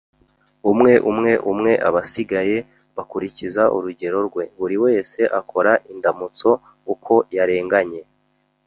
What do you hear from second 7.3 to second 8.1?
yarenganye,